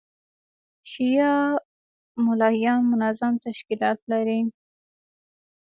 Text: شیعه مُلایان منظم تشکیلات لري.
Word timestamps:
شیعه 0.89 1.33
مُلایان 2.25 2.81
منظم 2.91 3.33
تشکیلات 3.45 3.99
لري. 4.11 4.41